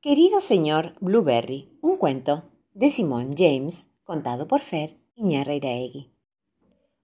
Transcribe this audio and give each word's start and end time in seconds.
Querido 0.00 0.40
señor 0.40 0.94
Blueberry, 1.00 1.76
un 1.80 1.96
cuento 1.96 2.44
de 2.72 2.88
Simón 2.88 3.34
James, 3.36 3.90
contado 4.04 4.46
por 4.46 4.60
Fer 4.60 4.96
Iñarreiraegui. 5.16 6.12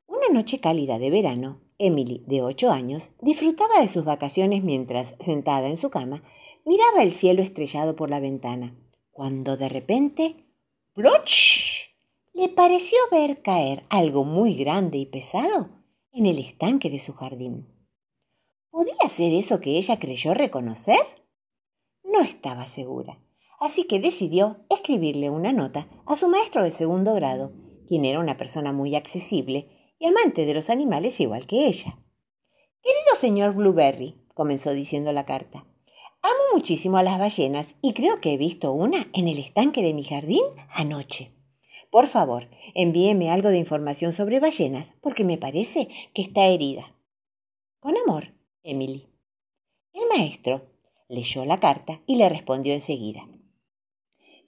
Una 0.06 0.28
noche 0.32 0.60
cálida 0.60 1.00
de 1.00 1.10
verano, 1.10 1.60
Emily, 1.78 2.22
de 2.28 2.42
ocho 2.42 2.70
años, 2.70 3.10
disfrutaba 3.20 3.80
de 3.80 3.88
sus 3.88 4.04
vacaciones 4.04 4.62
mientras, 4.62 5.16
sentada 5.18 5.66
en 5.66 5.76
su 5.76 5.90
cama, 5.90 6.22
miraba 6.64 7.02
el 7.02 7.12
cielo 7.12 7.42
estrellado 7.42 7.96
por 7.96 8.10
la 8.10 8.20
ventana, 8.20 8.76
cuando 9.10 9.56
de 9.56 9.68
repente, 9.68 10.36
¡ploch! 10.92 11.88
le 12.32 12.48
pareció 12.48 12.98
ver 13.10 13.42
caer 13.42 13.82
algo 13.88 14.22
muy 14.22 14.54
grande 14.54 14.98
y 14.98 15.06
pesado 15.06 15.68
en 16.12 16.26
el 16.26 16.38
estanque 16.38 16.90
de 16.90 17.00
su 17.00 17.12
jardín. 17.12 17.66
¿Podía 18.70 19.08
ser 19.08 19.32
eso 19.32 19.58
que 19.58 19.78
ella 19.78 19.98
creyó 19.98 20.32
reconocer? 20.32 21.23
No 22.14 22.22
estaba 22.22 22.68
segura, 22.68 23.18
así 23.58 23.84
que 23.84 23.98
decidió 23.98 24.58
escribirle 24.70 25.30
una 25.30 25.52
nota 25.52 25.88
a 26.06 26.16
su 26.16 26.28
maestro 26.28 26.62
de 26.62 26.70
segundo 26.70 27.12
grado, 27.14 27.52
quien 27.88 28.04
era 28.04 28.20
una 28.20 28.36
persona 28.36 28.72
muy 28.72 28.94
accesible 28.94 29.94
y 29.98 30.06
amante 30.06 30.46
de 30.46 30.54
los 30.54 30.70
animales 30.70 31.18
igual 31.20 31.46
que 31.46 31.66
ella. 31.66 31.98
Querido 32.82 33.16
señor 33.16 33.54
Blueberry, 33.54 34.14
comenzó 34.34 34.72
diciendo 34.72 35.10
la 35.12 35.26
carta, 35.26 35.66
amo 36.22 36.54
muchísimo 36.54 36.98
a 36.98 37.02
las 37.02 37.18
ballenas 37.18 37.74
y 37.82 37.94
creo 37.94 38.20
que 38.20 38.34
he 38.34 38.36
visto 38.36 38.72
una 38.72 39.08
en 39.12 39.26
el 39.26 39.38
estanque 39.38 39.82
de 39.82 39.94
mi 39.94 40.04
jardín 40.04 40.44
anoche. 40.72 41.32
Por 41.90 42.06
favor, 42.06 42.48
envíeme 42.74 43.30
algo 43.30 43.48
de 43.48 43.58
información 43.58 44.12
sobre 44.12 44.40
ballenas, 44.40 44.92
porque 45.00 45.22
me 45.22 45.38
parece 45.38 45.88
que 46.12 46.22
está 46.22 46.46
herida. 46.46 46.92
Con 47.78 47.96
amor, 47.96 48.34
Emily. 48.62 49.08
El 49.92 50.08
maestro 50.08 50.73
Leyó 51.08 51.44
la 51.44 51.60
carta 51.60 52.00
y 52.06 52.16
le 52.16 52.28
respondió 52.28 52.72
enseguida. 52.72 53.28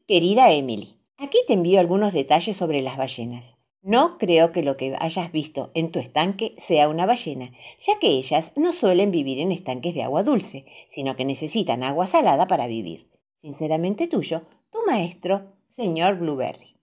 Querida 0.06 0.50
Emily, 0.52 0.96
aquí 1.18 1.38
te 1.46 1.52
envío 1.52 1.80
algunos 1.80 2.12
detalles 2.12 2.56
sobre 2.56 2.80
las 2.80 2.96
ballenas. 2.96 3.56
No 3.82 4.18
creo 4.18 4.50
que 4.50 4.62
lo 4.62 4.76
que 4.76 4.96
hayas 4.98 5.30
visto 5.30 5.70
en 5.74 5.92
tu 5.92 6.00
estanque 6.00 6.56
sea 6.58 6.88
una 6.88 7.06
ballena, 7.06 7.52
ya 7.86 7.98
que 8.00 8.08
ellas 8.08 8.52
no 8.56 8.72
suelen 8.72 9.12
vivir 9.12 9.38
en 9.38 9.52
estanques 9.52 9.94
de 9.94 10.02
agua 10.02 10.24
dulce, 10.24 10.64
sino 10.90 11.14
que 11.14 11.24
necesitan 11.24 11.84
agua 11.84 12.06
salada 12.06 12.48
para 12.48 12.66
vivir. 12.66 13.08
Sinceramente 13.42 14.08
tuyo, 14.08 14.42
tu 14.72 14.78
maestro, 14.86 15.52
señor 15.70 16.18
Blueberry. 16.18 16.78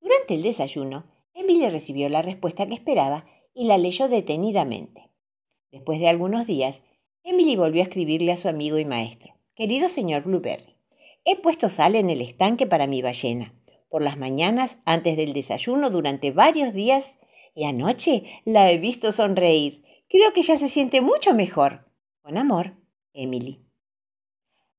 Durante 0.00 0.34
el 0.34 0.42
desayuno, 0.42 1.06
Emily 1.34 1.68
recibió 1.68 2.08
la 2.08 2.22
respuesta 2.22 2.66
que 2.66 2.74
esperaba 2.74 3.24
y 3.54 3.64
la 3.64 3.78
leyó 3.78 4.08
detenidamente. 4.08 5.08
Después 5.72 5.98
de 5.98 6.08
algunos 6.08 6.46
días, 6.46 6.82
Emily 7.24 7.54
volvió 7.54 7.82
a 7.82 7.84
escribirle 7.84 8.32
a 8.32 8.36
su 8.36 8.48
amigo 8.48 8.78
y 8.78 8.84
maestro. 8.84 9.34
Querido 9.54 9.88
señor 9.88 10.24
Blueberry, 10.24 10.76
he 11.24 11.36
puesto 11.40 11.68
sal 11.68 11.94
en 11.94 12.10
el 12.10 12.20
estanque 12.20 12.66
para 12.66 12.88
mi 12.88 13.00
ballena. 13.00 13.54
Por 13.88 14.02
las 14.02 14.16
mañanas, 14.16 14.80
antes 14.84 15.16
del 15.16 15.32
desayuno, 15.32 15.90
durante 15.90 16.32
varios 16.32 16.72
días, 16.72 17.18
y 17.54 17.64
anoche 17.64 18.24
la 18.44 18.70
he 18.72 18.78
visto 18.78 19.12
sonreír. 19.12 19.84
Creo 20.08 20.32
que 20.32 20.42
ya 20.42 20.56
se 20.56 20.68
siente 20.68 21.00
mucho 21.00 21.32
mejor. 21.34 21.86
Con 22.22 22.38
amor, 22.38 22.74
Emily. 23.12 23.60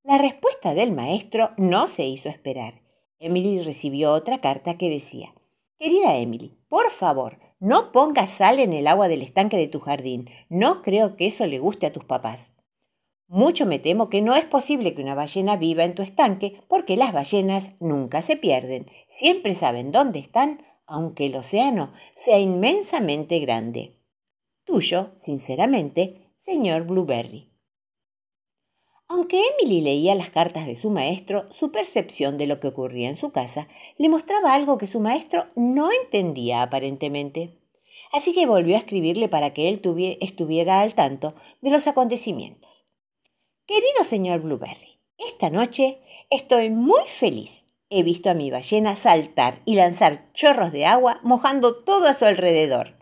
La 0.04 0.18
respuesta 0.18 0.74
del 0.74 0.92
maestro 0.92 1.52
no 1.58 1.88
se 1.88 2.06
hizo 2.06 2.28
esperar. 2.28 2.82
Emily 3.20 3.62
recibió 3.62 4.12
otra 4.12 4.42
carta 4.42 4.78
que 4.78 4.90
decía, 4.90 5.34
Querida 5.80 6.18
Emily, 6.18 6.58
por 6.68 6.90
favor, 6.92 7.40
no 7.64 7.94
pongas 7.94 8.30
sal 8.30 8.60
en 8.60 8.74
el 8.74 8.88
agua 8.88 9.08
del 9.08 9.22
estanque 9.22 9.56
de 9.56 9.70
tu 9.70 9.80
jardín. 9.80 10.30
No 10.50 10.82
creo 10.82 11.16
que 11.16 11.28
eso 11.28 11.46
le 11.46 11.60
guste 11.60 11.86
a 11.86 11.94
tus 11.94 12.04
papás. 12.04 12.52
Mucho 13.30 13.66
me 13.66 13.80
temo 13.80 14.10
que 14.10 14.22
no 14.22 14.36
es 14.36 14.44
posible 14.44 14.94
que 14.94 15.02
una 15.02 15.16
ballena 15.16 15.56
viva 15.56 15.86
en 15.86 15.96
tu 15.96 16.02
estanque 16.02 16.62
porque 16.68 16.98
las 16.98 17.14
ballenas 17.14 17.78
nunca 17.80 18.22
se 18.22 18.36
pierden. 18.36 18.88
Siempre 19.12 19.56
saben 19.56 19.94
dónde 19.94 20.20
están, 20.20 20.62
aunque 20.86 21.28
el 21.28 21.38
océano 21.38 21.94
sea 22.18 22.38
inmensamente 22.38 23.40
grande. 23.40 23.98
Tuyo, 24.66 25.12
sinceramente, 25.22 26.34
señor 26.40 26.84
Blueberry. 26.86 27.53
Aunque 29.08 29.42
Emily 29.60 29.82
leía 29.82 30.16
las 30.16 30.30
cartas 30.30 30.66
de 30.66 30.76
su 30.76 30.90
maestro, 30.90 31.52
su 31.52 31.72
percepción 31.72 32.38
de 32.38 32.48
lo 32.48 32.60
que 32.60 32.68
ocurría 32.68 33.10
en 33.10 33.18
su 33.18 33.32
casa 33.32 33.68
le 33.98 34.10
mostraba 34.10 34.54
algo 34.54 34.78
que 34.78 34.88
su 34.88 35.00
maestro 35.00 35.48
no 35.56 35.90
entendía 35.92 36.62
aparentemente. 36.62 37.60
Así 38.12 38.34
que 38.34 38.46
volvió 38.46 38.76
a 38.76 38.80
escribirle 38.80 39.28
para 39.28 39.54
que 39.54 39.70
él 39.70 39.82
estuviera 40.22 40.82
al 40.82 40.94
tanto 40.94 41.36
de 41.62 41.70
los 41.70 41.88
acontecimientos. 41.88 42.72
Querido 43.66 44.04
señor 44.04 44.42
Blueberry, 44.42 45.00
esta 45.18 45.50
noche 45.50 46.00
estoy 46.30 46.70
muy 46.70 47.04
feliz. 47.08 47.66
He 47.90 48.04
visto 48.04 48.30
a 48.30 48.34
mi 48.34 48.52
ballena 48.52 48.96
saltar 48.96 49.62
y 49.66 49.76
lanzar 49.76 50.32
chorros 50.34 50.72
de 50.72 50.86
agua 50.86 51.20
mojando 51.24 51.84
todo 51.84 52.08
a 52.08 52.14
su 52.14 52.26
alrededor. 52.26 52.98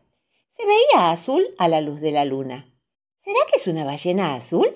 Se 0.50 0.66
veía 0.66 1.12
azul 1.12 1.56
a 1.58 1.68
la 1.68 1.82
luz 1.82 2.02
de 2.02 2.12
la 2.12 2.26
luna. 2.26 2.74
¿Será 3.20 3.40
que 3.52 3.60
es 3.60 3.68
una 3.68 3.86
ballena 3.86 4.36
azul? 4.36 4.68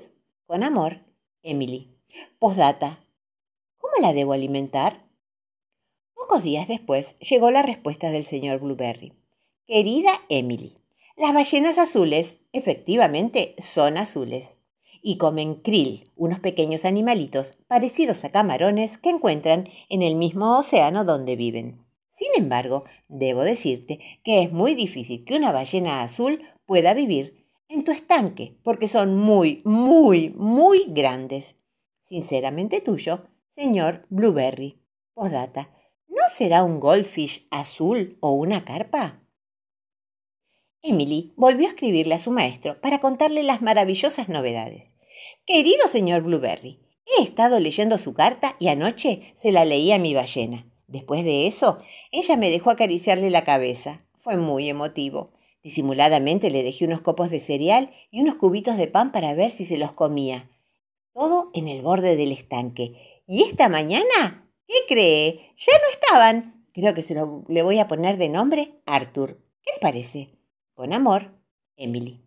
Con 0.46 0.63
amor, 0.63 1.05
Emily. 1.45 1.95
Postdata. 2.39 3.06
¿Cómo 3.78 3.94
la 4.01 4.13
debo 4.13 4.33
alimentar? 4.33 5.06
Pocos 6.16 6.44
días 6.44 6.67
después 6.67 7.17
llegó 7.19 7.51
la 7.51 7.61
respuesta 7.61 8.09
del 8.09 8.25
señor 8.25 8.59
Blueberry. 8.59 9.13
Querida 9.67 10.11
Emily, 10.28 10.79
las 11.16 11.33
ballenas 11.33 11.78
azules 11.78 12.39
efectivamente 12.51 13.56
son 13.59 13.97
azules 13.97 14.59
y 15.03 15.17
comen 15.17 15.56
krill, 15.56 16.11
unos 16.16 16.39
pequeños 16.39 16.83
animalitos 16.83 17.53
parecidos 17.67 18.25
a 18.25 18.31
camarones 18.31 18.97
que 18.97 19.12
encuentran 19.12 19.69
en 19.89 20.01
el 20.01 20.16
mismo 20.16 20.57
océano 20.57 21.06
donde 21.06 21.35
viven. 21.35 21.85
Sin 22.12 22.29
embargo, 22.35 22.85
debo 23.07 23.44
decirte 23.44 24.00
que 24.23 24.41
es 24.41 24.51
muy 24.51 24.73
difícil 24.73 25.23
que 25.25 25.35
una 25.35 25.51
ballena 25.51 26.01
azul 26.01 26.41
pueda 26.66 26.95
vivir 26.95 27.44
en 27.68 27.84
tu 27.84 27.92
estanque, 27.92 28.58
porque 28.64 28.88
son 28.88 29.18
muy, 29.18 29.62
muy, 29.66 30.30
muy 30.31 30.86
grandes. 30.88 31.56
Sinceramente 32.02 32.81
tuyo, 32.81 33.28
señor 33.56 34.06
Blueberry. 34.09 34.81
Postdata, 35.14 35.70
¿no 36.08 36.22
será 36.30 36.64
un 36.64 36.80
goldfish 36.80 37.48
azul 37.52 38.18
o 38.20 38.31
una 38.31 38.66
carpa? 38.66 39.22
Emily 40.81 41.34
volvió 41.36 41.66
a 41.66 41.70
escribirle 41.70 42.16
a 42.16 42.20
su 42.20 42.31
maestro 42.31 42.80
para 42.80 43.00
contarle 43.00 43.42
las 43.42 43.62
maravillosas 43.62 44.30
novedades. 44.30 44.94
Querido 45.46 45.88
señor 45.88 46.22
Blueberry, 46.22 46.80
he 47.06 47.24
estado 47.24 47.59
leyendo 47.59 47.98
su 47.98 48.14
carta 48.14 48.56
y 48.59 48.68
anoche 48.68 49.34
se 49.38 49.52
la 49.52 49.66
leí 49.66 49.92
a 49.92 50.00
mi 50.00 50.14
ballena. 50.14 50.72
Después 50.88 51.24
de 51.24 51.48
eso, 51.48 51.80
ella 52.12 52.38
me 52.38 52.52
dejó 52.52 52.70
acariciarle 52.70 53.31
la 53.31 53.44
cabeza. 53.44 54.06
Fue 54.20 54.38
muy 54.38 54.70
emotivo. 54.70 55.34
Disimuladamente 55.66 56.52
le 56.52 56.62
dejé 56.62 56.86
unos 56.86 57.02
copos 57.02 57.31
de 57.31 57.40
cereal 57.40 57.90
y 58.12 58.22
unos 58.22 58.36
cubitos 58.36 58.78
de 58.78 58.88
pan 58.88 59.12
para 59.12 59.34
ver 59.34 59.50
si 59.50 59.66
se 59.66 59.80
los 59.80 59.94
comía. 59.94 60.48
Todo 61.12 61.50
en 61.56 61.68
el 61.68 61.81
borde 61.81 62.16
del 62.16 62.31
estanque. 62.31 63.24
¿Y 63.26 63.42
esta 63.42 63.68
mañana? 63.68 64.48
¿Qué 64.68 64.75
cree? 64.88 65.56
Ya 65.58 65.74
no 65.74 65.90
estaban. 65.92 66.68
Creo 66.72 66.94
que 66.94 67.02
se 67.02 67.16
lo, 67.16 67.46
le 67.48 67.64
voy 67.64 67.80
a 67.80 67.88
poner 67.88 68.18
de 68.18 68.30
nombre 68.30 68.75
Arthur. 68.86 69.40
¿Qué 69.64 69.72
le 69.74 69.80
parece? 69.81 70.30
Con 70.75 70.94
amor, 70.94 71.31
Emily. 71.78 72.22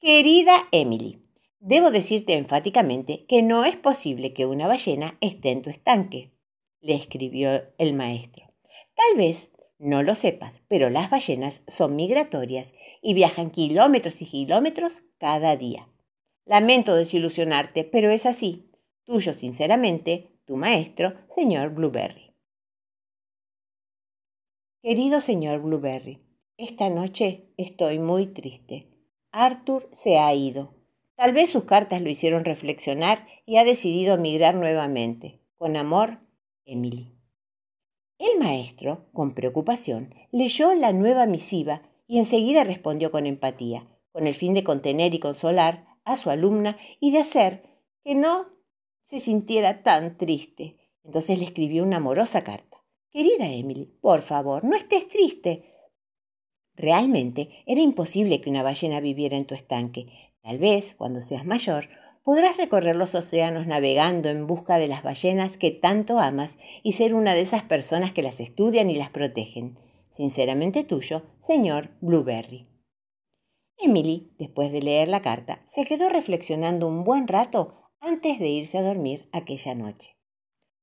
Querida 0.00 0.56
Emily, 0.72 1.22
debo 1.60 1.92
decirte 1.92 2.34
enfáticamente 2.34 3.26
que 3.28 3.42
no 3.42 3.64
es 3.64 3.76
posible 3.76 4.34
que 4.34 4.46
una 4.46 4.66
ballena 4.66 5.16
esté 5.20 5.52
en 5.52 5.62
tu 5.62 5.70
estanque, 5.70 6.32
le 6.80 6.96
escribió 6.96 7.62
el 7.78 7.94
maestro. 7.94 8.50
Tal 8.96 9.16
vez 9.18 9.52
no 9.80 10.02
lo 10.02 10.14
sepas, 10.14 10.52
pero 10.68 10.90
las 10.90 11.08
ballenas 11.08 11.62
son 11.66 11.96
migratorias 11.96 12.72
y 13.00 13.14
viajan 13.14 13.50
kilómetros 13.50 14.20
y 14.20 14.26
kilómetros 14.26 15.02
cada 15.18 15.56
día. 15.56 15.88
Lamento 16.44 16.94
desilusionarte, 16.94 17.84
pero 17.84 18.10
es 18.10 18.26
así. 18.26 18.70
Tuyo 19.04 19.32
sinceramente, 19.32 20.38
tu 20.44 20.56
maestro, 20.56 21.14
señor 21.34 21.70
Blueberry. 21.70 22.34
Querido 24.82 25.22
señor 25.22 25.60
Blueberry, 25.60 26.20
esta 26.58 26.90
noche 26.90 27.48
estoy 27.56 27.98
muy 27.98 28.26
triste. 28.26 28.86
Arthur 29.32 29.88
se 29.94 30.18
ha 30.18 30.34
ido. 30.34 30.74
Tal 31.16 31.32
vez 31.32 31.50
sus 31.50 31.64
cartas 31.64 32.02
lo 32.02 32.10
hicieron 32.10 32.44
reflexionar 32.44 33.26
y 33.46 33.56
ha 33.56 33.64
decidido 33.64 34.14
emigrar 34.14 34.54
nuevamente. 34.54 35.40
Con 35.56 35.76
amor, 35.76 36.18
Emily. 36.66 37.19
El 38.20 38.38
maestro, 38.38 39.06
con 39.14 39.34
preocupación, 39.34 40.14
leyó 40.30 40.74
la 40.74 40.92
nueva 40.92 41.24
misiva 41.24 41.80
y 42.06 42.18
enseguida 42.18 42.64
respondió 42.64 43.10
con 43.10 43.24
empatía, 43.24 43.88
con 44.12 44.26
el 44.26 44.34
fin 44.34 44.52
de 44.52 44.62
contener 44.62 45.14
y 45.14 45.20
consolar 45.20 45.86
a 46.04 46.18
su 46.18 46.28
alumna 46.28 46.76
y 47.00 47.12
de 47.12 47.20
hacer 47.20 47.62
que 48.04 48.14
no 48.14 48.48
se 49.04 49.20
sintiera 49.20 49.82
tan 49.82 50.18
triste. 50.18 50.76
Entonces 51.02 51.38
le 51.38 51.46
escribió 51.46 51.82
una 51.82 51.96
amorosa 51.96 52.44
carta. 52.44 52.84
Querida 53.10 53.46
Emily, 53.46 53.86
por 54.02 54.20
favor, 54.20 54.64
no 54.64 54.76
estés 54.76 55.08
triste. 55.08 55.74
Realmente 56.74 57.48
era 57.64 57.80
imposible 57.80 58.42
que 58.42 58.50
una 58.50 58.62
ballena 58.62 59.00
viviera 59.00 59.38
en 59.38 59.46
tu 59.46 59.54
estanque. 59.54 60.08
Tal 60.42 60.58
vez, 60.58 60.94
cuando 60.94 61.22
seas 61.22 61.46
mayor, 61.46 61.88
podrás 62.22 62.56
recorrer 62.56 62.96
los 62.96 63.14
océanos 63.14 63.66
navegando 63.66 64.28
en 64.28 64.46
busca 64.46 64.78
de 64.78 64.88
las 64.88 65.02
ballenas 65.02 65.56
que 65.56 65.70
tanto 65.70 66.18
amas 66.18 66.56
y 66.82 66.94
ser 66.94 67.14
una 67.14 67.34
de 67.34 67.42
esas 67.42 67.62
personas 67.62 68.12
que 68.12 68.22
las 68.22 68.40
estudian 68.40 68.90
y 68.90 68.96
las 68.96 69.10
protegen. 69.10 69.78
Sinceramente 70.12 70.84
tuyo, 70.84 71.22
señor 71.42 71.90
Blueberry. 72.00 72.66
Emily, 73.78 74.32
después 74.38 74.72
de 74.72 74.82
leer 74.82 75.08
la 75.08 75.22
carta, 75.22 75.62
se 75.66 75.84
quedó 75.84 76.10
reflexionando 76.10 76.86
un 76.86 77.04
buen 77.04 77.26
rato 77.26 77.80
antes 78.00 78.38
de 78.38 78.48
irse 78.48 78.78
a 78.78 78.82
dormir 78.82 79.28
aquella 79.32 79.74
noche. 79.74 80.16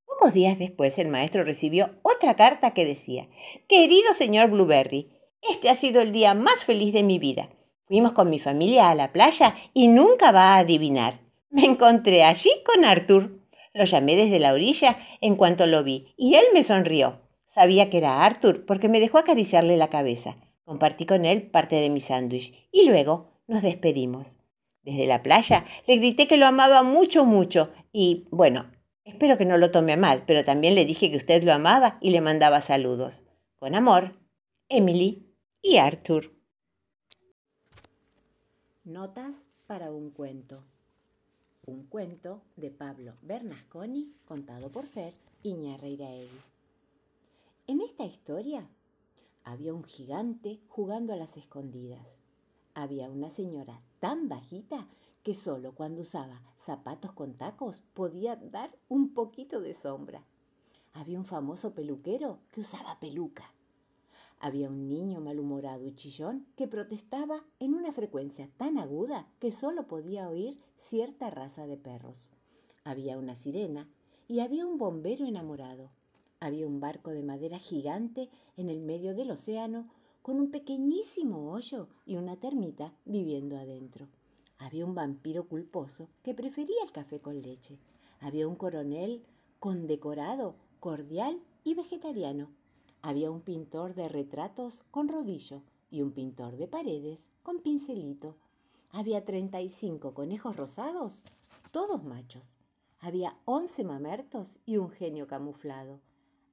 Pocos 0.05 0.33
días 0.33 0.57
después 0.57 0.97
el 0.97 1.09
maestro 1.09 1.43
recibió 1.43 1.91
otra 2.01 2.35
carta 2.35 2.71
que 2.71 2.85
decía 2.85 3.27
Querido 3.67 4.13
señor 4.13 4.49
Blueberry, 4.49 5.11
este 5.47 5.69
ha 5.69 5.75
sido 5.75 6.01
el 6.01 6.11
día 6.11 6.33
más 6.33 6.63
feliz 6.63 6.93
de 6.93 7.03
mi 7.03 7.19
vida. 7.19 7.49
Fuimos 7.85 8.13
con 8.13 8.29
mi 8.29 8.39
familia 8.39 8.89
a 8.89 8.95
la 8.95 9.13
playa 9.13 9.55
y 9.73 9.87
nunca 9.87 10.31
va 10.31 10.55
a 10.55 10.59
adivinar. 10.59 11.26
Me 11.49 11.65
encontré 11.65 12.23
allí 12.23 12.49
con 12.65 12.85
Arthur. 12.85 13.39
Lo 13.73 13.85
llamé 13.85 14.15
desde 14.15 14.39
la 14.39 14.53
orilla 14.53 14.97
en 15.21 15.35
cuanto 15.35 15.65
lo 15.65 15.83
vi 15.83 16.13
y 16.17 16.35
él 16.35 16.45
me 16.53 16.63
sonrió. 16.63 17.21
Sabía 17.47 17.89
que 17.89 17.97
era 17.97 18.25
Arthur 18.25 18.65
porque 18.65 18.89
me 18.89 18.99
dejó 18.99 19.17
acariciarle 19.17 19.77
la 19.77 19.89
cabeza. 19.89 20.35
Compartí 20.65 21.05
con 21.05 21.25
él 21.25 21.49
parte 21.49 21.77
de 21.77 21.89
mi 21.89 22.01
sándwich 22.01 22.67
y 22.71 22.85
luego 22.85 23.31
nos 23.47 23.61
despedimos. 23.61 24.27
Desde 24.83 25.05
la 25.05 25.23
playa 25.23 25.65
le 25.87 25.97
grité 25.97 26.27
que 26.27 26.37
lo 26.37 26.45
amaba 26.45 26.83
mucho, 26.83 27.25
mucho 27.25 27.71
y, 27.91 28.27
bueno, 28.31 28.71
espero 29.05 29.37
que 29.37 29.45
no 29.45 29.57
lo 29.57 29.71
tome 29.71 29.97
mal, 29.97 30.23
pero 30.27 30.43
también 30.43 30.75
le 30.75 30.85
dije 30.85 31.09
que 31.09 31.17
usted 31.17 31.43
lo 31.43 31.53
amaba 31.53 31.97
y 32.01 32.11
le 32.11 32.21
mandaba 32.21 32.61
saludos. 32.61 33.25
Con 33.57 33.75
amor, 33.75 34.19
Emily 34.69 35.25
y 35.61 35.77
Arthur. 35.77 36.31
Notas 38.83 39.47
para 39.65 39.91
un 39.91 40.11
cuento. 40.11 40.63
Un 41.67 41.83
cuento 41.83 42.41
de 42.55 42.71
Pablo 42.71 43.13
Bernasconi 43.21 44.11
contado 44.25 44.71
por 44.71 44.85
Fer 44.87 45.13
Iñarreiraegui. 45.43 46.41
En 47.67 47.81
esta 47.81 48.05
historia 48.05 48.67
había 49.43 49.73
un 49.73 49.83
gigante 49.83 50.59
jugando 50.67 51.13
a 51.13 51.17
las 51.17 51.37
escondidas 51.37 52.17
había 52.77 53.09
una 53.09 53.31
señora 53.31 53.81
tan 53.99 54.29
bajita 54.29 54.87
que 55.23 55.33
solo 55.33 55.73
cuando 55.73 56.03
usaba 56.03 56.43
zapatos 56.57 57.11
con 57.11 57.33
tacos 57.33 57.81
podía 57.95 58.35
dar 58.35 58.69
un 58.87 59.15
poquito 59.15 59.61
de 59.61 59.73
sombra. 59.73 60.23
Había 60.93 61.17
un 61.17 61.25
famoso 61.25 61.73
peluquero 61.73 62.39
que 62.51 62.61
usaba 62.61 62.99
peluca. 62.99 63.51
Había 64.39 64.69
un 64.69 64.87
niño 64.87 65.19
malhumorado 65.19 65.85
y 65.85 65.95
chillón 65.95 66.45
que 66.55 66.67
protestaba 66.67 67.43
en 67.59 67.73
una 67.73 67.91
frecuencia 67.91 68.49
tan 68.57 68.77
aguda 68.77 69.27
que 69.39 69.51
solo 69.51 69.87
podía 69.87 70.29
oír 70.29 70.59
cierta 70.77 71.29
raza 71.31 71.65
de 71.65 71.77
perros. 71.77 72.29
Había 72.83 73.17
una 73.17 73.35
sirena 73.35 73.89
y 74.27 74.41
había 74.41 74.65
un 74.65 74.77
bombero 74.77 75.25
enamorado. 75.25 75.89
Había 76.39 76.67
un 76.67 76.79
barco 76.79 77.11
de 77.11 77.23
madera 77.23 77.57
gigante 77.57 78.29
en 78.57 78.69
el 78.69 78.79
medio 78.79 79.15
del 79.15 79.31
océano 79.31 79.89
con 80.21 80.39
un 80.39 80.51
pequeñísimo 80.51 81.51
hoyo 81.51 81.87
y 82.05 82.17
una 82.17 82.39
termita 82.39 82.93
viviendo 83.05 83.57
adentro. 83.57 84.07
Había 84.59 84.85
un 84.85 84.93
vampiro 84.93 85.47
culposo 85.47 86.09
que 86.21 86.33
prefería 86.33 86.83
el 86.83 86.91
café 86.91 87.19
con 87.19 87.41
leche. 87.41 87.79
Había 88.19 88.47
un 88.47 88.55
coronel 88.55 89.23
condecorado, 89.59 90.55
cordial 90.79 91.39
y 91.63 91.73
vegetariano. 91.73 92.49
Había 93.07 93.31
un 93.31 93.39
pintor 93.39 93.95
de 93.95 94.09
retratos 94.09 94.83
con 94.91 95.07
rodillo 95.07 95.63
y 95.89 96.01
un 96.01 96.11
pintor 96.11 96.57
de 96.57 96.67
paredes 96.67 97.29
con 97.41 97.61
pincelito. 97.61 98.35
Había 98.89 99.23
treinta 99.23 99.61
y 99.61 99.69
cinco 99.69 100.13
conejos 100.13 100.57
rosados, 100.57 101.23
todos 101.71 102.03
machos. 102.03 102.57
Había 102.99 103.39
once 103.45 103.85
mamertos 103.85 104.59
y 104.65 104.75
un 104.75 104.89
genio 104.89 105.25
camuflado. 105.25 106.01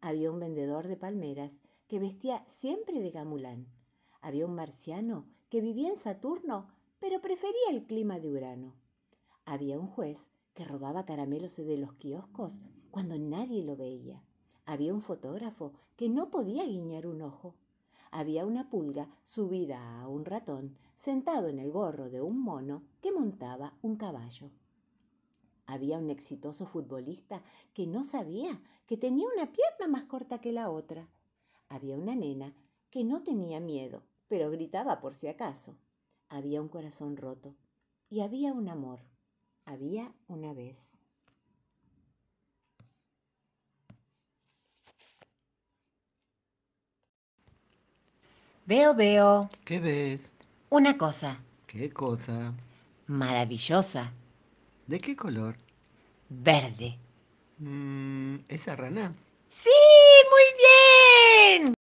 Había 0.01 0.31
un 0.31 0.39
vendedor 0.39 0.87
de 0.87 0.97
palmeras 0.97 1.61
que 1.89 1.99
vestía 1.99 2.45
siempre 2.47 3.01
de 3.01 3.11
gamulán. 3.11 3.67
Había 4.21 4.47
un 4.47 4.55
marciano 4.55 5.27
que 5.51 5.61
vivía 5.61 5.89
en 5.89 5.97
Saturno, 5.97 6.69
pero 7.01 7.21
prefería 7.21 7.71
el 7.71 7.83
clima 7.83 8.21
de 8.21 8.31
Urano. 8.31 8.77
Había 9.45 9.81
un 9.81 9.89
juez 9.89 10.31
que 10.55 10.65
robaba 10.65 11.05
caramelos 11.05 11.57
de 11.57 11.77
los 11.79 11.95
kioscos 11.95 12.63
cuando 12.93 13.19
nadie 13.19 13.65
lo 13.65 13.75
veía. 13.75 14.23
Había 14.67 14.95
un 14.95 15.03
fotógrafo 15.03 15.73
que 15.97 16.09
no 16.09 16.31
podía 16.31 16.65
guiñar 16.65 17.07
un 17.07 17.23
ojo. 17.23 17.55
Había 18.11 18.47
una 18.47 18.71
pulga 18.71 19.09
subida 19.25 20.01
a 20.01 20.09
un 20.09 20.25
ratón 20.25 20.77
sentado 20.97 21.49
en 21.49 21.59
el 21.59 21.71
gorro 21.71 22.11
de 22.11 22.21
un 22.21 22.41
mono 22.41 22.83
que 23.03 23.13
montaba 23.13 23.75
un 23.83 23.97
caballo. 23.97 24.51
Había 25.67 25.99
un 25.99 26.11
exitoso 26.11 26.67
futbolista 26.67 27.43
que 27.73 27.87
no 27.87 28.05
sabía 28.05 28.61
que 28.87 28.97
tenía 28.97 29.27
una 29.35 29.51
pierna 29.53 29.89
más 29.89 30.05
corta 30.05 30.41
que 30.41 30.53
la 30.53 30.71
otra 30.71 31.09
había 31.75 31.97
una 31.97 32.15
nena 32.15 32.55
que 32.91 33.03
no 33.03 33.25
tenía 33.25 33.59
miedo, 33.59 34.05
pero 34.29 34.51
gritaba 34.51 35.01
por 35.01 35.15
si 35.15 35.27
acaso. 35.27 35.77
Había 36.29 36.63
un 36.63 36.69
corazón 36.69 37.17
roto 37.17 37.57
y 38.09 38.21
había 38.21 38.53
un 38.53 38.69
amor. 38.69 39.01
Había 39.65 40.15
una 40.29 40.53
vez. 40.53 40.97
Veo, 48.67 48.95
veo. 48.95 49.51
¿Qué 49.65 49.79
ves? 49.79 50.33
Una 50.71 50.97
cosa. 50.97 51.39
¿Qué 51.67 51.91
cosa? 51.91 52.55
Maravillosa. 53.07 54.11
¿De 54.87 55.01
qué 55.01 55.15
color? 55.15 55.57
Verde. 56.31 56.99
Mm, 57.59 58.37
¿Esa 58.49 58.75
rana? 58.75 59.13
Sí, 59.51 59.69
muy 60.31 61.61
bien. 61.61 61.75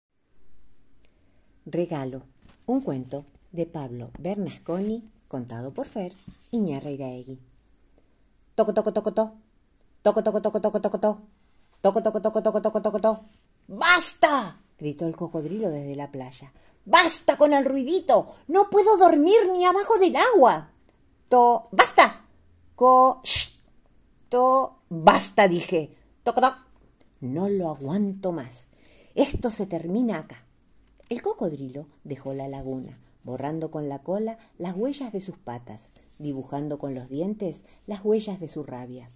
Regalo, 1.65 2.23
un 2.65 2.81
cuento 2.81 3.23
de 3.53 3.65
Pablo 3.65 4.11
Bernasconi, 4.19 5.09
contado 5.29 5.73
por 5.73 5.87
Fer 5.87 6.13
Iñarreiraegui. 6.51 7.39
Toco, 8.55 8.73
toco, 8.73 8.91
toco, 8.91 9.13
to. 9.13 9.33
Toco, 10.01 10.21
toco, 10.21 10.41
toco, 10.41 10.59
toco, 10.59 10.81
toco, 10.81 10.99
to. 10.99 11.21
Toco, 11.79 12.03
toco, 12.03 12.21
toco, 12.21 12.43
toco, 12.43 12.61
toco, 12.61 12.81
toco, 12.81 12.99
to. 12.99 13.25
¡Basta! 13.69 14.57
gritó 14.77 15.07
el 15.07 15.15
cocodrilo 15.15 15.69
desde 15.69 15.95
la 15.95 16.11
playa. 16.11 16.51
¡Basta 16.85 17.37
con 17.37 17.53
el 17.53 17.63
ruidito! 17.63 18.35
¡No 18.47 18.69
puedo 18.69 18.97
dormir 18.97 19.49
ni 19.51 19.63
abajo 19.65 19.97
del 19.97 20.15
agua! 20.15 20.71
To. 21.29 21.69
¡Basta! 21.71 22.25
Co. 22.75 23.21
Shh. 23.23 23.59
To. 24.29 24.79
¡Basta! 24.89 25.47
dije. 25.47 25.95
Toco, 26.23 26.41
toco. 26.41 26.57
No 27.21 27.47
lo 27.47 27.69
aguanto 27.69 28.33
más. 28.33 28.67
Esto 29.15 29.49
se 29.49 29.65
termina 29.65 30.17
acá. 30.19 30.43
El 31.07 31.21
cocodrilo 31.21 31.87
dejó 32.03 32.33
la 32.33 32.47
laguna, 32.47 32.99
borrando 33.23 33.71
con 33.71 33.87
la 33.87 33.99
cola 33.99 34.37
las 34.57 34.75
huellas 34.75 35.13
de 35.13 35.21
sus 35.21 35.37
patas, 35.37 35.89
dibujando 36.19 36.79
con 36.79 36.95
los 36.95 37.09
dientes 37.09 37.63
las 37.85 38.03
huellas 38.03 38.39
de 38.39 38.47
su 38.47 38.63
rabia. 38.63 39.09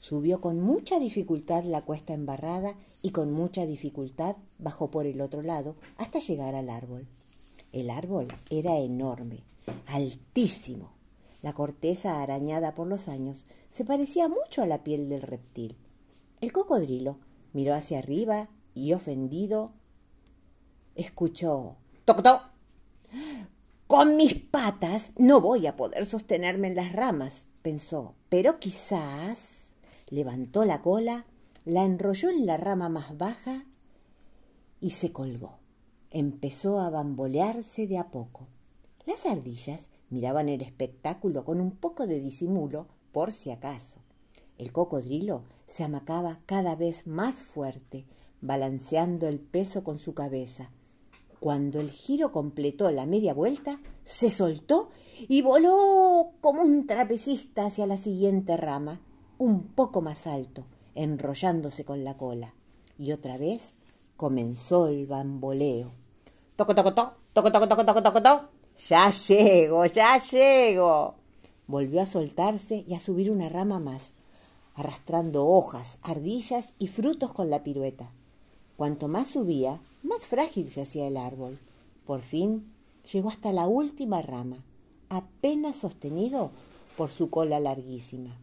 Subió 0.00 0.40
con 0.40 0.60
mucha 0.60 0.98
dificultad 0.98 1.62
la 1.64 1.82
cuesta 1.82 2.14
embarrada 2.14 2.74
y 3.02 3.10
con 3.10 3.32
mucha 3.32 3.66
dificultad 3.66 4.36
bajó 4.58 4.90
por 4.90 5.06
el 5.06 5.20
otro 5.20 5.42
lado 5.42 5.76
hasta 5.98 6.20
llegar 6.20 6.54
al 6.54 6.70
árbol. 6.70 7.06
El 7.72 7.90
árbol 7.90 8.28
era 8.48 8.78
enorme, 8.78 9.44
altísimo. 9.86 10.94
La 11.42 11.52
corteza 11.52 12.22
arañada 12.22 12.74
por 12.74 12.86
los 12.86 13.08
años 13.08 13.46
se 13.70 13.84
parecía 13.84 14.28
mucho 14.28 14.62
a 14.62 14.66
la 14.66 14.82
piel 14.82 15.10
del 15.10 15.20
reptil. 15.20 15.76
El 16.40 16.50
cocodrilo 16.50 17.18
miró 17.52 17.74
hacia 17.74 17.98
arriba 17.98 18.48
y 18.74 18.94
ofendido 18.94 19.72
escuchó 20.94 21.76
toc 22.06 22.22
toc. 22.22 22.50
Con 23.86 24.16
mis 24.16 24.34
patas 24.34 25.12
no 25.18 25.42
voy 25.42 25.66
a 25.66 25.76
poder 25.76 26.06
sostenerme 26.06 26.68
en 26.68 26.76
las 26.76 26.92
ramas, 26.92 27.44
pensó, 27.60 28.14
pero 28.28 28.58
quizás 28.60 29.69
levantó 30.10 30.64
la 30.64 30.82
cola, 30.82 31.26
la 31.64 31.84
enrolló 31.84 32.30
en 32.30 32.46
la 32.46 32.56
rama 32.56 32.88
más 32.88 33.16
baja 33.16 33.64
y 34.80 34.90
se 34.90 35.12
colgó. 35.12 35.58
Empezó 36.10 36.80
a 36.80 36.90
bambolearse 36.90 37.86
de 37.86 37.98
a 37.98 38.10
poco. 38.10 38.48
Las 39.06 39.26
ardillas 39.26 39.88
miraban 40.10 40.48
el 40.48 40.62
espectáculo 40.62 41.44
con 41.44 41.60
un 41.60 41.70
poco 41.70 42.06
de 42.06 42.20
disimulo, 42.20 42.86
por 43.12 43.32
si 43.32 43.50
acaso. 43.50 44.00
El 44.58 44.72
cocodrilo 44.72 45.44
se 45.66 45.84
amacaba 45.84 46.40
cada 46.46 46.74
vez 46.74 47.06
más 47.06 47.40
fuerte, 47.40 48.04
balanceando 48.40 49.28
el 49.28 49.40
peso 49.40 49.84
con 49.84 49.98
su 49.98 50.14
cabeza, 50.14 50.70
cuando 51.40 51.80
el 51.80 51.90
giro 51.90 52.32
completó 52.32 52.90
la 52.90 53.06
media 53.06 53.32
vuelta, 53.32 53.80
se 54.04 54.28
soltó 54.28 54.90
y 55.26 55.40
voló 55.40 56.32
como 56.42 56.62
un 56.62 56.86
trapecista 56.86 57.64
hacia 57.64 57.86
la 57.86 57.96
siguiente 57.96 58.58
rama, 58.58 59.00
un 59.40 59.62
poco 59.62 60.02
más 60.02 60.26
alto, 60.26 60.66
enrollándose 60.94 61.86
con 61.86 62.04
la 62.04 62.18
cola. 62.18 62.52
Y 62.98 63.12
otra 63.12 63.38
vez 63.38 63.76
comenzó 64.18 64.88
el 64.88 65.06
bamboleo. 65.06 65.92
Toco, 66.56 66.74
toco, 66.74 66.92
toco, 66.92 67.14
toco, 67.32 67.50
toco, 67.50 67.66
toco, 67.68 67.84
toco, 67.86 68.02
toco, 68.02 68.22
toco. 68.22 68.48
Ya 68.86 69.10
llego, 69.10 69.86
ya 69.86 70.18
llego. 70.18 71.14
Volvió 71.66 72.02
a 72.02 72.06
soltarse 72.06 72.84
y 72.86 72.92
a 72.92 73.00
subir 73.00 73.30
una 73.30 73.48
rama 73.48 73.80
más, 73.80 74.12
arrastrando 74.74 75.46
hojas, 75.46 76.00
ardillas 76.02 76.74
y 76.78 76.88
frutos 76.88 77.32
con 77.32 77.48
la 77.48 77.62
pirueta. 77.62 78.12
Cuanto 78.76 79.08
más 79.08 79.28
subía, 79.28 79.80
más 80.02 80.26
frágil 80.26 80.70
se 80.70 80.82
hacía 80.82 81.08
el 81.08 81.16
árbol. 81.16 81.58
Por 82.04 82.20
fin 82.20 82.74
llegó 83.10 83.30
hasta 83.30 83.52
la 83.52 83.66
última 83.66 84.20
rama, 84.20 84.62
apenas 85.08 85.76
sostenido 85.76 86.50
por 86.98 87.10
su 87.10 87.30
cola 87.30 87.58
larguísima. 87.58 88.36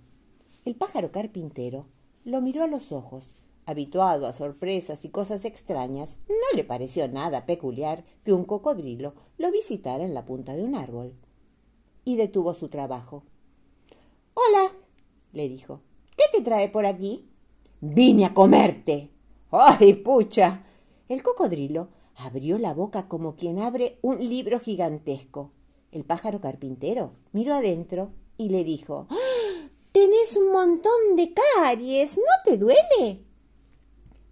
El 0.68 0.76
pájaro 0.76 1.14
carpintero 1.14 1.86
lo 2.26 2.42
miró 2.42 2.62
a 2.62 2.68
los 2.68 2.92
ojos. 2.92 3.38
Habituado 3.66 4.28
a 4.28 4.34
sorpresas 4.34 5.06
y 5.06 5.10
cosas 5.10 5.46
extrañas, 5.46 6.18
no 6.28 6.58
le 6.58 6.66
pareció 6.66 7.08
nada 7.08 7.46
peculiar 7.46 8.04
que 8.26 8.34
un 8.34 8.44
cocodrilo 8.44 9.14
lo 9.38 9.50
visitara 9.50 10.04
en 10.04 10.14
la 10.14 10.26
punta 10.26 10.58
de 10.58 10.64
un 10.66 10.76
árbol. 10.76 11.14
Y 12.04 12.18
detuvo 12.18 12.54
su 12.54 12.68
trabajo. 12.68 13.24
Hola, 14.34 14.74
le 15.32 15.48
dijo. 15.48 15.80
¿Qué 16.18 16.26
te 16.34 16.44
trae 16.44 16.68
por 16.68 16.86
aquí? 16.86 17.30
Vine 17.80 18.26
a 18.26 18.34
comerte. 18.34 19.10
¡Ay, 19.52 19.94
pucha! 19.94 20.66
El 21.08 21.24
cocodrilo 21.24 21.88
abrió 22.18 22.58
la 22.58 22.74
boca 22.74 23.08
como 23.08 23.38
quien 23.38 23.60
abre 23.60 24.00
un 24.02 24.20
libro 24.20 24.60
gigantesco. 24.60 25.54
El 25.94 26.04
pájaro 26.04 26.42
carpintero 26.42 27.14
miró 27.32 27.54
adentro 27.54 28.12
y 28.38 28.50
le 28.50 28.66
dijo 28.66 29.08
¡Ah! 30.08 30.10
Tenés 30.10 30.38
un 30.38 30.52
montón 30.52 31.16
de 31.18 31.34
caries. 31.34 32.18
¿No 32.18 32.24
te 32.46 32.58
duele? 32.58 33.26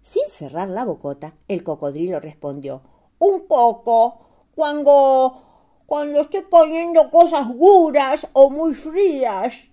Sin 0.02 0.26
cerrar 0.28 0.68
la 0.68 0.84
bocota, 0.84 1.34
el 1.48 1.62
cocodrilo 1.62 2.18
respondió 2.18 2.82
Un 3.18 3.46
poco. 3.46 4.20
Cuando. 4.54 5.82
cuando 5.84 6.20
estoy 6.20 6.44
comiendo 6.44 7.10
cosas 7.10 7.48
duras 7.48 8.26
o 8.32 8.48
muy 8.48 8.72
frías. 8.74 9.64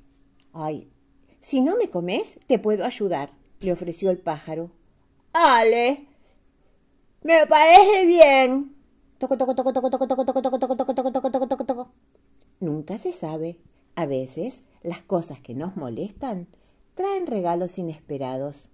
Ay, 0.51 0.91
si 1.39 1.61
no 1.61 1.77
me 1.77 1.89
comes, 1.89 2.37
te 2.47 2.59
puedo 2.59 2.83
ayudar, 2.83 3.31
le 3.61 3.71
ofreció 3.71 4.11
el 4.11 4.17
pájaro. 4.17 4.71
Ale, 5.31 6.05
me 7.23 7.47
parece 7.47 8.05
bien. 8.05 8.75
Toco, 9.19 9.37
toco, 9.37 9.55
toco, 9.55 9.71
toco, 9.71 9.89
toco, 9.89 10.07
toco, 10.07 10.25
toco, 10.25 10.41
toco, 10.41 10.59
toco, 10.59 10.85
toco, 10.85 10.95
toco, 10.95 11.31
toco, 11.31 11.47
toco, 11.47 11.65
toco. 11.65 11.91
Nunca 12.59 12.97
se 12.97 13.13
sabe. 13.13 13.57
A 13.95 14.05
veces, 14.05 14.63
las 14.81 15.01
cosas 15.01 15.39
que 15.39 15.53
nos 15.53 15.75
molestan 15.75 16.47
traen 16.95 17.27
regalos 17.27 17.77
inesperados. 17.77 18.69